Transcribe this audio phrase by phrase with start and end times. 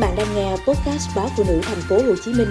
[0.00, 2.48] bạn đang nghe podcast báo phụ nữ thành phố Hồ Chí Minh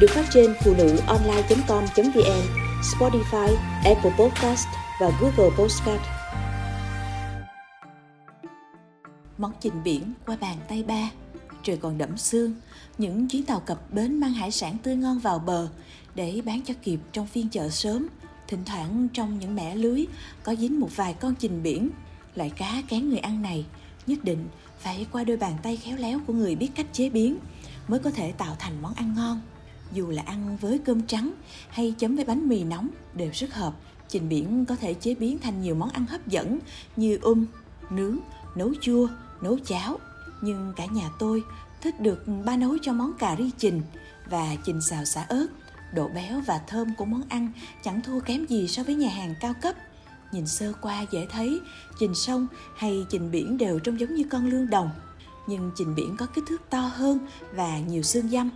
[0.00, 2.42] được phát trên phụ nữ online.com.vn,
[2.82, 4.66] Spotify, Apple Podcast
[5.00, 6.02] và Google Podcast.
[9.38, 11.10] Món trình biển qua bàn tay ba,
[11.62, 12.54] trời còn đẫm sương,
[12.98, 15.68] những chuyến tàu cập bến mang hải sản tươi ngon vào bờ
[16.14, 18.06] để bán cho kịp trong phiên chợ sớm.
[18.48, 20.06] Thỉnh thoảng trong những mẻ lưới
[20.42, 21.90] có dính một vài con trình biển,
[22.34, 23.64] loại cá kén người ăn này
[24.06, 24.48] nhất định
[24.78, 27.38] phải qua đôi bàn tay khéo léo của người biết cách chế biến
[27.88, 29.40] mới có thể tạo thành món ăn ngon.
[29.92, 31.32] Dù là ăn với cơm trắng
[31.68, 33.74] hay chấm với bánh mì nóng đều rất hợp.
[34.08, 36.58] Trình biển có thể chế biến thành nhiều món ăn hấp dẫn
[36.96, 37.46] như um,
[37.90, 38.18] nướng,
[38.56, 39.08] nấu chua,
[39.42, 39.98] nấu cháo.
[40.42, 41.42] Nhưng cả nhà tôi
[41.80, 43.82] thích được ba nấu cho món cà ri trình
[44.30, 45.46] và trình xào xả ớt.
[45.94, 49.34] Độ béo và thơm của món ăn chẳng thua kém gì so với nhà hàng
[49.40, 49.74] cao cấp–
[50.32, 51.60] nhìn sơ qua dễ thấy,
[51.98, 52.46] chình sông
[52.76, 54.90] hay chình biển đều trông giống như con lương đồng.
[55.46, 57.18] Nhưng chình biển có kích thước to hơn
[57.54, 58.50] và nhiều xương dăm.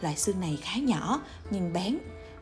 [0.00, 1.20] Loại xương này khá nhỏ,
[1.50, 1.98] nhưng bén.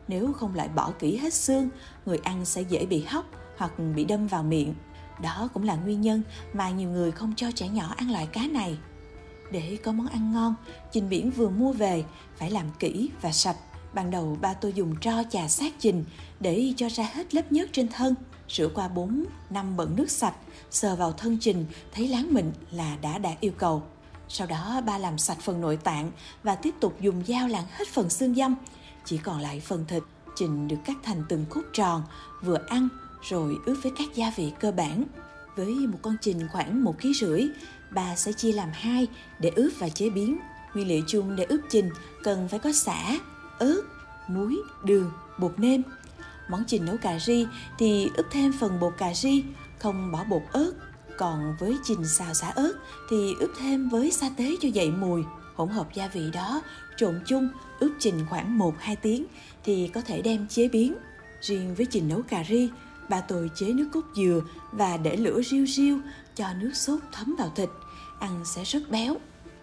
[0.07, 1.69] Nếu không loại bỏ kỹ hết xương,
[2.05, 3.25] người ăn sẽ dễ bị hóc
[3.57, 4.73] hoặc bị đâm vào miệng.
[5.21, 6.21] Đó cũng là nguyên nhân
[6.53, 8.77] mà nhiều người không cho trẻ nhỏ ăn loại cá này.
[9.51, 10.55] Để có món ăn ngon,
[10.91, 12.03] chình biển vừa mua về
[12.37, 13.57] phải làm kỹ và sạch
[13.93, 16.05] ban đầu ba tôi dùng tro chà sát trình
[16.39, 18.15] để cho ra hết lớp nhớt trên thân
[18.49, 20.35] rửa qua 4 năm bận nước sạch,
[20.71, 23.83] sờ vào thân trình thấy láng mịn là đã đạt yêu cầu.
[24.27, 26.11] Sau đó ba làm sạch phần nội tạng
[26.43, 28.55] và tiếp tục dùng dao lặn hết phần xương dăm.
[29.05, 30.03] Chỉ còn lại phần thịt,
[30.35, 32.03] trình được cắt thành từng khúc tròn,
[32.41, 32.89] vừa ăn
[33.29, 35.03] rồi ướp với các gia vị cơ bản.
[35.55, 37.47] Với một con trình khoảng một kg rưỡi,
[37.91, 39.07] bà sẽ chia làm hai
[39.39, 40.37] để ướp và chế biến.
[40.73, 41.89] Nguyên liệu chung để ướp trình
[42.23, 43.17] cần phải có xả,
[43.59, 43.81] ớt,
[44.27, 45.83] muối, đường, bột nêm,
[46.49, 49.43] Món trình nấu cà ri thì ướp thêm phần bột cà ri,
[49.79, 50.71] không bỏ bột ớt.
[51.17, 52.73] Còn với trình xào xả ớt
[53.09, 55.23] thì ướp thêm với sa tế cho dậy mùi.
[55.55, 56.61] Hỗn hợp gia vị đó
[56.97, 59.25] trộn chung ướp trình khoảng 1-2 tiếng
[59.63, 60.95] thì có thể đem chế biến.
[61.41, 62.69] Riêng với trình nấu cà ri,
[63.09, 64.41] bà tôi chế nước cốt dừa
[64.71, 65.99] và để lửa riu riu
[66.35, 67.69] cho nước sốt thấm vào thịt.
[68.19, 69.15] Ăn sẽ rất béo.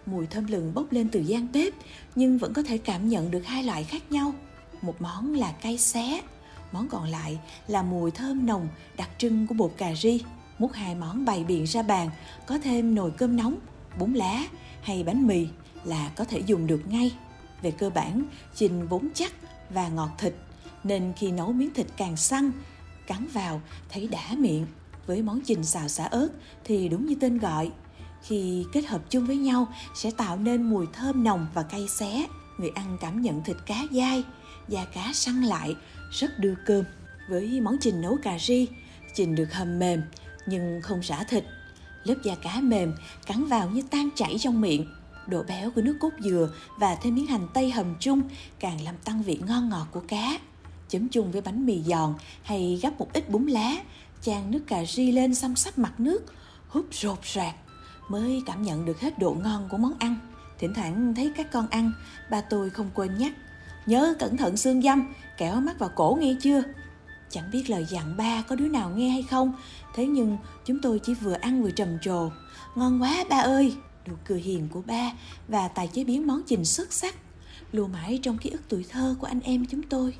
[0.07, 1.73] Mùi thơm lừng bốc lên từ gian bếp
[2.15, 4.33] nhưng vẫn có thể cảm nhận được hai loại khác nhau.
[4.81, 6.21] Một món là cay xé,
[6.71, 10.21] món còn lại là mùi thơm nồng đặc trưng của bột cà ri.
[10.59, 12.09] Múc hai món bày biện ra bàn,
[12.45, 13.55] có thêm nồi cơm nóng,
[13.99, 14.43] bún lá
[14.81, 15.47] hay bánh mì
[15.83, 17.11] là có thể dùng được ngay.
[17.61, 18.23] Về cơ bản,
[18.55, 19.31] trình vốn chắc
[19.69, 20.33] và ngọt thịt,
[20.83, 22.51] nên khi nấu miếng thịt càng săn,
[23.07, 24.65] cắn vào thấy đã miệng.
[25.07, 26.29] Với món trình xào xả ớt
[26.63, 27.71] thì đúng như tên gọi,
[28.27, 32.27] khi kết hợp chung với nhau sẽ tạo nên mùi thơm nồng và cay xé.
[32.57, 34.23] Người ăn cảm nhận thịt cá dai,
[34.67, 35.75] da cá săn lại,
[36.11, 36.85] rất đưa cơm.
[37.29, 38.67] Với món trình nấu cà ri,
[39.15, 40.01] trình được hầm mềm
[40.45, 41.45] nhưng không xả thịt.
[42.03, 42.93] Lớp da cá mềm
[43.25, 44.87] cắn vào như tan chảy trong miệng.
[45.27, 46.49] Độ béo của nước cốt dừa
[46.79, 48.21] và thêm miếng hành tây hầm chung
[48.59, 50.39] càng làm tăng vị ngon ngọt của cá.
[50.89, 52.13] Chấm chung với bánh mì giòn
[52.43, 53.75] hay gắp một ít bún lá,
[54.21, 56.33] chan nước cà ri lên xăm sắp mặt nước,
[56.67, 57.55] húp rột rạc
[58.07, 60.15] mới cảm nhận được hết độ ngon của món ăn.
[60.59, 61.91] Thỉnh thoảng thấy các con ăn,
[62.31, 63.33] ba tôi không quên nhắc
[63.87, 66.63] Nhớ cẩn thận xương dâm, kẻo mắc vào cổ nghe chưa?
[67.29, 69.53] Chẳng biết lời dặn ba có đứa nào nghe hay không,
[69.95, 72.29] thế nhưng chúng tôi chỉ vừa ăn vừa trầm trồ.
[72.75, 73.75] Ngon quá ba ơi!
[74.07, 75.11] Nụ cười hiền của ba
[75.47, 77.15] và tài chế biến món trình xuất sắc,
[77.71, 80.13] lưu mãi trong ký ức tuổi thơ của anh em chúng tôi.